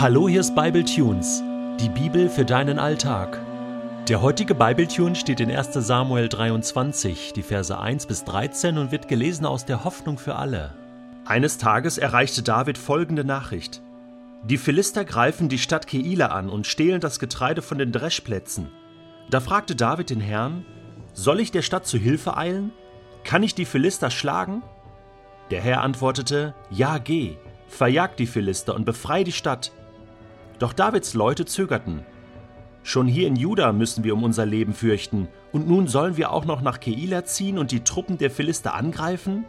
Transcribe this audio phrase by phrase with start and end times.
[0.00, 1.42] Hallo, hier ist Bible Tunes,
[1.80, 3.40] die Bibel für deinen Alltag.
[4.08, 5.72] Der heutige Bible Tune steht in 1.
[5.72, 10.72] Samuel 23, die Verse 1 bis 13 und wird gelesen aus der Hoffnung für alle.
[11.24, 13.82] Eines Tages erreichte David folgende Nachricht:
[14.44, 18.68] Die Philister greifen die Stadt Keila an und stehlen das Getreide von den Dreschplätzen.
[19.30, 20.64] Da fragte David den Herrn:
[21.12, 22.70] Soll ich der Stadt zu Hilfe eilen?
[23.24, 24.62] Kann ich die Philister schlagen?
[25.50, 27.34] Der Herr antwortete: Ja, geh,
[27.66, 29.72] verjag die Philister und befrei die Stadt.
[30.58, 32.04] Doch Davids Leute zögerten.
[32.82, 36.44] Schon hier in Juda müssen wir um unser Leben fürchten, und nun sollen wir auch
[36.44, 39.44] noch nach Keila ziehen und die Truppen der Philister angreifen?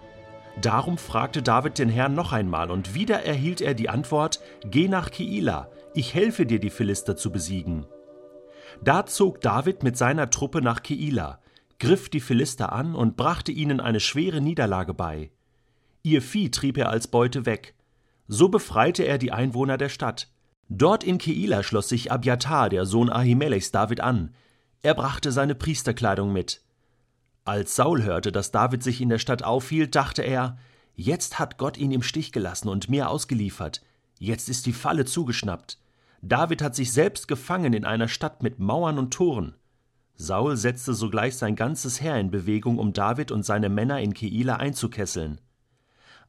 [0.61, 5.09] Darum fragte David den Herrn noch einmal, und wieder erhielt er die Antwort: Geh nach
[5.09, 7.85] Keila, ich helfe dir, die Philister zu besiegen.
[8.83, 11.39] Da zog David mit seiner Truppe nach Keila,
[11.79, 15.31] griff die Philister an und brachte ihnen eine schwere Niederlage bei.
[16.03, 17.73] Ihr Vieh trieb er als Beute weg.
[18.27, 20.29] So befreite er die Einwohner der Stadt.
[20.69, 24.35] Dort in Keila schloss sich Abiatar, der Sohn Ahimelechs, David an.
[24.83, 26.61] Er brachte seine Priesterkleidung mit.
[27.43, 30.57] Als Saul hörte, dass David sich in der Stadt aufhielt, dachte er,
[30.95, 33.81] jetzt hat Gott ihn im Stich gelassen und mir ausgeliefert.
[34.19, 35.79] Jetzt ist die Falle zugeschnappt.
[36.21, 39.55] David hat sich selbst gefangen in einer Stadt mit Mauern und Toren.
[40.15, 44.57] Saul setzte sogleich sein ganzes Heer in Bewegung, um David und seine Männer in Keila
[44.57, 45.39] einzukesseln.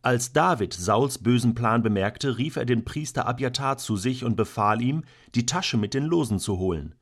[0.03, 4.81] Als David Sauls bösen Plan bemerkte, rief er den Priester Abiatar zu sich und befahl
[4.81, 6.95] ihm, die Tasche mit den Losen zu holen.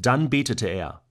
[0.00, 1.02] Dann betete er: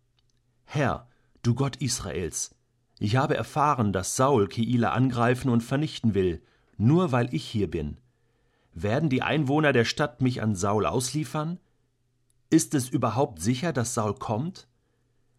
[0.65, 1.07] Herr,
[1.41, 2.53] du Gott Israels,
[2.99, 6.43] ich habe erfahren, dass Saul Keila angreifen und vernichten will,
[6.77, 7.97] nur weil ich hier bin.
[8.73, 11.59] Werden die Einwohner der Stadt mich an Saul ausliefern?
[12.49, 14.67] Ist es überhaupt sicher, dass Saul kommt?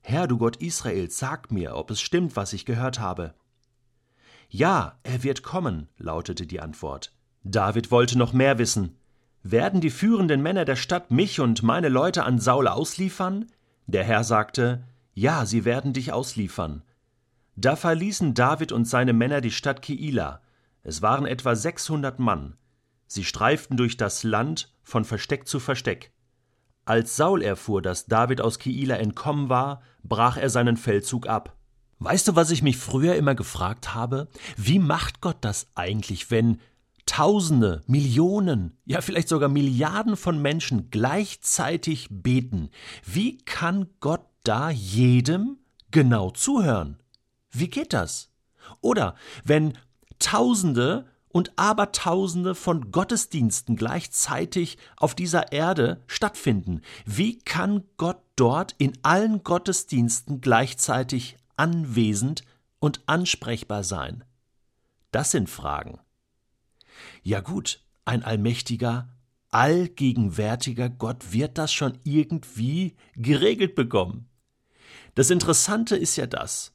[0.01, 3.35] Herr, du Gott Israels, sag mir, ob es stimmt, was ich gehört habe.
[4.55, 7.11] Ja, er wird kommen, lautete die Antwort.
[7.42, 8.98] David wollte noch mehr wissen.
[9.42, 13.47] Werden die führenden Männer der Stadt mich und meine Leute an Saul ausliefern?
[13.86, 16.83] Der Herr sagte, Ja, sie werden dich ausliefern.
[17.57, 20.42] Da verließen David und seine Männer die Stadt Keila.
[20.83, 22.58] Es waren etwa sechshundert Mann.
[23.07, 26.12] Sie streiften durch das Land von Versteck zu Versteck.
[26.85, 31.57] Als Saul erfuhr, dass David aus Keila entkommen war, brach er seinen Feldzug ab.
[32.05, 34.29] Weißt du, was ich mich früher immer gefragt habe?
[34.57, 36.61] Wie macht Gott das eigentlich, wenn
[37.07, 42.70] Tausende, Millionen, ja vielleicht sogar Milliarden von Menschen gleichzeitig beten?
[43.05, 45.58] Wie kann Gott da jedem
[45.91, 46.98] genau zuhören?
[47.51, 48.30] Wie geht das?
[48.80, 49.14] Oder
[49.45, 49.79] wenn
[50.18, 56.83] Tausende und Abertausende von Gottesdiensten gleichzeitig auf dieser Erde stattfinden.
[57.07, 62.45] Wie kann Gott dort in allen Gottesdiensten gleichzeitig anwesend
[62.79, 64.24] und ansprechbar sein?
[65.11, 65.98] Das sind Fragen.
[67.23, 69.08] Ja gut, ein allmächtiger,
[69.51, 74.29] allgegenwärtiger Gott wird das schon irgendwie geregelt bekommen.
[75.14, 76.73] Das Interessante ist ja das.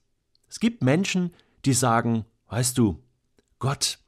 [0.47, 1.33] Es gibt Menschen,
[1.65, 3.03] die sagen, weißt du,
[3.59, 3.99] Gott,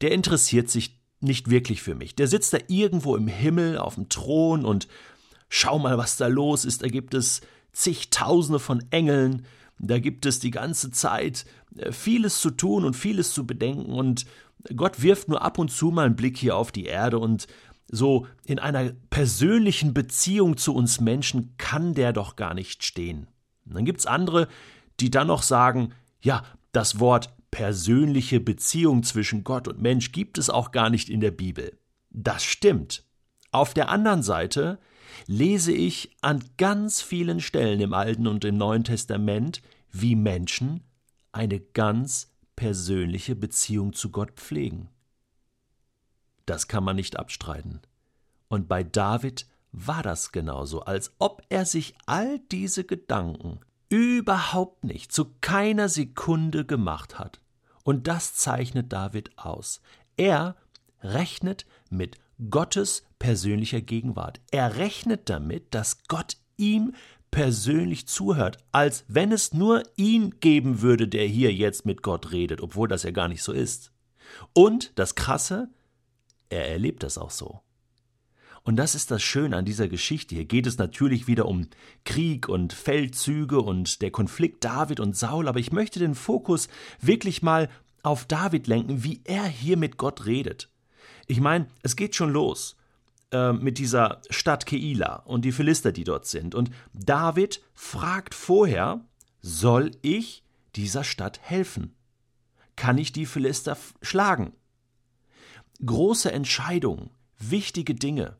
[0.00, 2.14] der interessiert sich nicht wirklich für mich.
[2.16, 4.88] Der sitzt da irgendwo im Himmel auf dem Thron und
[5.48, 6.82] schau mal, was da los ist.
[6.82, 7.40] Da gibt es
[7.72, 9.46] zigtausende von Engeln
[9.78, 11.44] da gibt es die ganze Zeit
[11.76, 14.26] äh, vieles zu tun und vieles zu bedenken und
[14.76, 17.46] Gott wirft nur ab und zu mal einen Blick hier auf die Erde und
[17.88, 23.28] so in einer persönlichen Beziehung zu uns Menschen kann der doch gar nicht stehen.
[23.66, 24.48] Und dann gibt's andere,
[25.00, 25.92] die dann noch sagen,
[26.22, 31.20] ja, das Wort persönliche Beziehung zwischen Gott und Mensch gibt es auch gar nicht in
[31.20, 31.78] der Bibel.
[32.10, 33.04] Das stimmt.
[33.52, 34.78] Auf der anderen Seite
[35.26, 40.82] lese ich an ganz vielen Stellen im Alten und im Neuen Testament, wie Menschen
[41.32, 44.88] eine ganz persönliche Beziehung zu Gott pflegen.
[46.46, 47.80] Das kann man nicht abstreiten.
[48.48, 55.12] Und bei David war das genauso, als ob er sich all diese Gedanken überhaupt nicht
[55.12, 57.40] zu keiner Sekunde gemacht hat.
[57.82, 59.80] Und das zeichnet David aus.
[60.16, 60.56] Er
[61.02, 62.18] rechnet mit
[62.50, 64.42] Gottes persönlicher Gegenwart.
[64.50, 66.92] Er rechnet damit, dass Gott ihm
[67.30, 72.60] persönlich zuhört, als wenn es nur ihn geben würde, der hier jetzt mit Gott redet,
[72.60, 73.92] obwohl das ja gar nicht so ist.
[74.52, 75.70] Und das Krasse,
[76.50, 77.62] er erlebt das auch so.
[78.62, 80.34] Und das ist das Schöne an dieser Geschichte.
[80.34, 81.68] Hier geht es natürlich wieder um
[82.04, 86.68] Krieg und Feldzüge und der Konflikt David und Saul, aber ich möchte den Fokus
[87.00, 87.70] wirklich mal
[88.02, 90.68] auf David lenken, wie er hier mit Gott redet.
[91.26, 92.76] Ich meine, es geht schon los
[93.34, 96.54] äh, mit dieser Stadt Keila und die Philister, die dort sind.
[96.54, 99.00] Und David fragt vorher,
[99.40, 100.44] soll ich
[100.76, 101.96] dieser Stadt helfen?
[102.76, 104.52] Kann ich die Philister schlagen?
[105.84, 108.36] Große Entscheidungen, wichtige Dinge.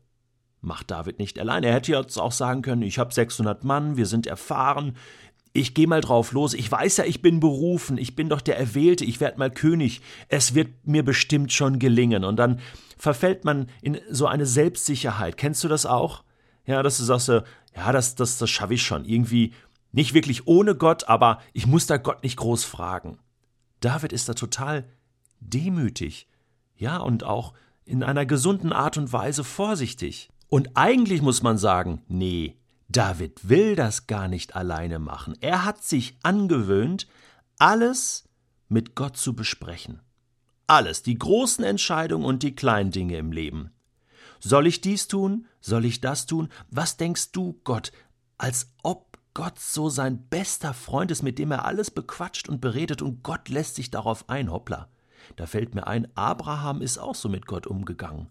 [0.61, 1.63] macht David nicht allein.
[1.63, 4.95] Er hätte jetzt auch sagen können, ich habe 600 Mann, wir sind erfahren,
[5.53, 8.57] ich gehe mal drauf los, ich weiß ja, ich bin berufen, ich bin doch der
[8.57, 12.23] Erwählte, ich werde mal König, es wird mir bestimmt schon gelingen.
[12.23, 12.59] Und dann
[12.97, 15.37] verfällt man in so eine Selbstsicherheit.
[15.37, 16.23] Kennst du das auch?
[16.65, 19.05] Ja, dass du sagst, ja, das, das, das schaffe ich schon.
[19.05, 19.53] Irgendwie
[19.91, 23.19] nicht wirklich ohne Gott, aber ich muss da Gott nicht groß fragen.
[23.79, 24.85] David ist da total
[25.39, 26.27] demütig.
[26.75, 27.53] Ja, und auch
[27.85, 30.29] in einer gesunden Art und Weise vorsichtig.
[30.49, 32.57] Und eigentlich muss man sagen, nee,
[32.89, 35.35] David will das gar nicht alleine machen.
[35.41, 37.07] Er hat sich angewöhnt,
[37.57, 38.27] alles
[38.67, 40.01] mit Gott zu besprechen.
[40.67, 43.71] Alles, die großen Entscheidungen und die kleinen Dinge im Leben.
[44.39, 45.47] Soll ich dies tun?
[45.61, 46.49] Soll ich das tun?
[46.69, 47.91] Was denkst du, Gott?
[48.37, 53.01] Als ob Gott so sein bester Freund ist, mit dem er alles bequatscht und beredet
[53.01, 54.89] und Gott lässt sich darauf ein, hoppla.
[55.35, 58.27] Da fällt mir ein, Abraham ist auch so mit Gott umgegangen.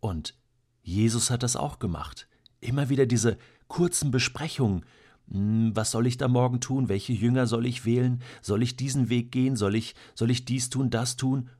[0.00, 0.34] Und
[0.82, 2.28] Jesus hat das auch gemacht.
[2.60, 3.38] Immer wieder diese
[3.68, 4.84] kurzen Besprechungen.
[5.30, 6.88] Hm, was soll ich da morgen tun?
[6.88, 8.22] Welche Jünger soll ich wählen?
[8.42, 9.56] Soll ich diesen Weg gehen?
[9.56, 11.50] Soll ich, soll ich dies tun, das tun?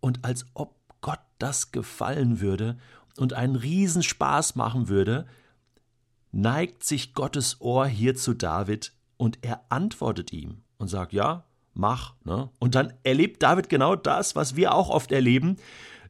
[0.00, 2.78] Und als ob Gott das gefallen würde
[3.16, 5.26] und einen Riesenspaß machen würde,
[6.32, 11.44] neigt sich Gottes Ohr hier zu David und er antwortet ihm und sagt, ja,
[11.74, 12.14] mach.
[12.24, 12.50] Ne?
[12.58, 15.56] Und dann erlebt David genau das, was wir auch oft erleben.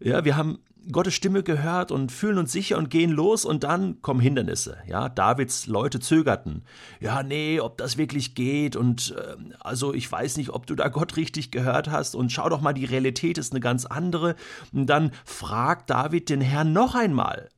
[0.00, 0.58] Ja, wir haben
[0.90, 4.78] Gottes Stimme gehört und fühlen uns sicher und gehen los und dann kommen Hindernisse.
[4.86, 6.62] Ja, Davids Leute zögerten.
[7.00, 10.88] Ja, nee, ob das wirklich geht und äh, also ich weiß nicht, ob du da
[10.88, 14.36] Gott richtig gehört hast und schau doch mal, die Realität ist eine ganz andere.
[14.72, 17.48] Und dann fragt David den Herrn noch einmal.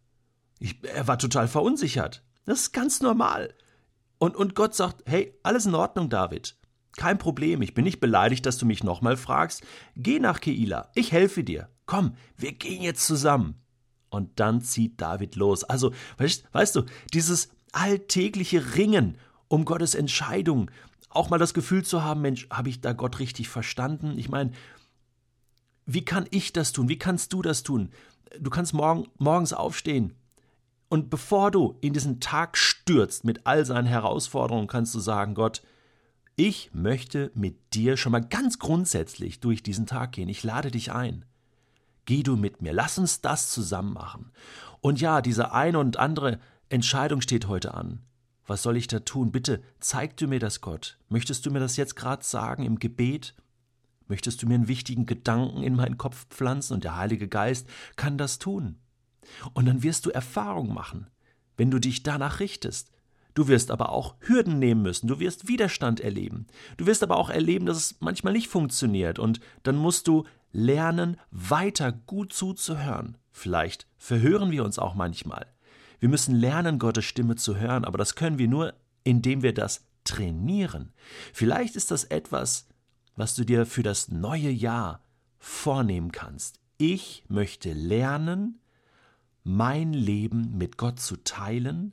[0.59, 2.23] Ich, er war total verunsichert.
[2.45, 3.55] Das ist ganz normal.
[4.19, 6.57] Und, und Gott sagt, hey, alles in Ordnung, David.
[6.97, 9.65] Kein Problem, ich bin nicht beleidigt, dass du mich nochmal fragst.
[9.97, 11.69] Geh nach Keila, ich helfe dir.
[11.87, 13.57] Komm, wir gehen jetzt zusammen.
[14.11, 15.65] Und dann zieht David los.
[15.65, 16.83] Also, weißt, weißt du,
[17.15, 19.17] dieses alltägliche Ringen
[19.49, 20.71] um Gottes Entscheidung,
[21.09, 24.19] auch mal das Gefühl zu haben, Mensch, habe ich da Gott richtig verstanden?
[24.19, 24.53] Ich meine,
[25.87, 26.89] wie kann ich das tun?
[26.89, 27.91] Wie kannst du das tun?
[28.39, 30.15] Du kannst morgen, morgens aufstehen.
[30.89, 35.63] Und bevor du in diesen Tag stürzt mit all seinen Herausforderungen, kannst du sagen, Gott,
[36.37, 40.29] ich möchte mit dir schon mal ganz grundsätzlich durch diesen Tag gehen.
[40.29, 41.25] Ich lade dich ein.
[42.05, 42.73] Geh du mit mir.
[42.73, 44.33] Lass uns das zusammen machen.
[44.81, 48.01] Und ja, diese eine und andere Entscheidung steht heute an.
[48.47, 49.31] Was soll ich da tun?
[49.31, 50.99] Bitte zeig du mir das, Gott.
[51.09, 53.35] Möchtest du mir das jetzt gerade sagen im Gebet?
[54.09, 58.19] Möchtest du mir einen wichtigen Gedanken in meinen Kopf pflanzen und der Heilige Geist kann
[58.19, 58.79] das tun?
[59.53, 61.07] Und dann wirst du Erfahrung machen,
[61.57, 62.91] wenn du dich danach richtest.
[63.35, 66.47] Du wirst aber auch Hürden nehmen müssen, du wirst Widerstand erleben.
[66.77, 71.19] Du wirst aber auch erleben, dass es manchmal nicht funktioniert und dann musst du lernen,
[71.31, 73.17] weiter gut zuzuhören.
[73.31, 75.47] Vielleicht verhören wir uns auch manchmal.
[75.99, 79.85] Wir müssen lernen, Gottes Stimme zu hören, aber das können wir nur, indem wir das
[80.05, 80.93] trainieren.
[81.33, 82.69] Vielleicht ist das etwas,
[83.17, 85.03] was du dir für das neue Jahr
[85.39, 86.61] vornehmen kannst.
[86.79, 88.61] Ich möchte lernen,
[89.45, 91.93] mein Leben mit Gott zu teilen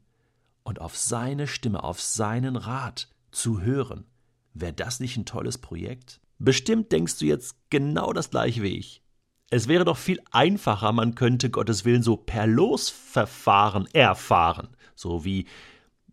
[0.64, 4.06] und auf seine Stimme, auf seinen Rat zu hören.
[4.54, 6.20] Wäre das nicht ein tolles Projekt?
[6.40, 9.04] Bestimmt denkst du jetzt genau das gleiche wie ich.
[9.52, 15.48] Es wäre doch viel einfacher, man könnte Gottes Willen so per Losverfahren erfahren, so wie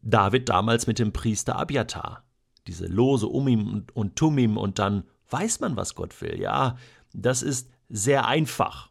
[0.02, 2.24] David damals mit dem Priester Abiatar.
[2.66, 6.40] Diese Lose um ihm und Tumim und dann weiß man, was Gott will.
[6.40, 6.76] Ja,
[7.12, 8.90] das ist sehr einfach.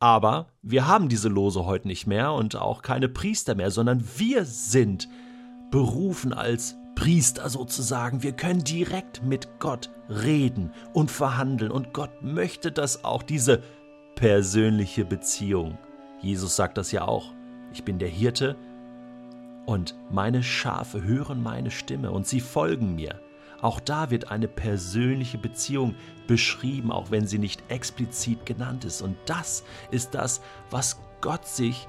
[0.00, 4.44] Aber wir haben diese Lose heute nicht mehr und auch keine Priester mehr, sondern wir
[4.44, 5.08] sind
[5.70, 8.22] berufen als Priester sozusagen.
[8.22, 11.70] Wir können direkt mit Gott reden und verhandeln.
[11.70, 13.62] Und Gott möchte das auch, diese
[14.14, 15.78] persönliche Beziehung.
[16.20, 17.32] Jesus sagt das ja auch.
[17.72, 18.56] Ich bin der Hirte
[19.66, 23.20] und meine Schafe hören meine Stimme und sie folgen mir.
[23.60, 25.94] Auch da wird eine persönliche Beziehung
[26.26, 29.00] beschrieben, auch wenn sie nicht explizit genannt ist.
[29.00, 31.88] Und das ist das, was Gott sich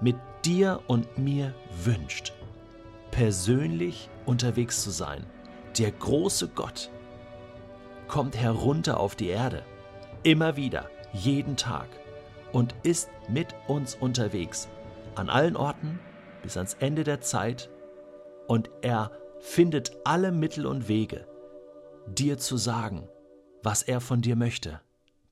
[0.00, 1.54] mit dir und mir
[1.84, 2.32] wünscht
[3.12, 5.24] persönlich unterwegs zu sein.
[5.78, 6.90] Der große Gott
[8.08, 9.62] kommt herunter auf die Erde,
[10.22, 11.88] immer wieder, jeden Tag,
[12.52, 14.68] und ist mit uns unterwegs,
[15.14, 15.98] an allen Orten
[16.42, 17.70] bis ans Ende der Zeit,
[18.48, 21.26] und er findet alle Mittel und Wege,
[22.06, 23.08] dir zu sagen,
[23.62, 24.80] was er von dir möchte.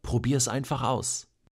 [0.02, 1.29] Probier es einfach aus.